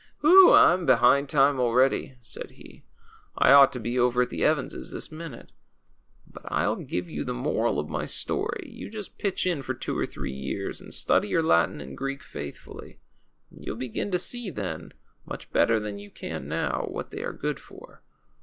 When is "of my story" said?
7.77-8.67